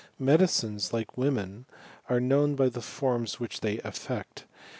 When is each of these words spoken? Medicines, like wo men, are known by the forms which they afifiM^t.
Medicines, 0.17 0.91
like 0.91 1.15
wo 1.15 1.29
men, 1.29 1.67
are 2.09 2.19
known 2.19 2.55
by 2.55 2.69
the 2.69 2.81
forms 2.81 3.39
which 3.39 3.59
they 3.61 3.77
afifiM^t. 3.85 4.45